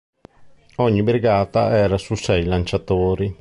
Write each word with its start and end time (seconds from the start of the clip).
Ogni 0.77 1.03
brigata 1.03 1.77
era 1.77 1.99
su 1.99 2.15
sei 2.15 2.45
lanciatori. 2.45 3.29